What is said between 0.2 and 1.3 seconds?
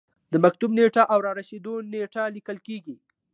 د مکتوب نیټه او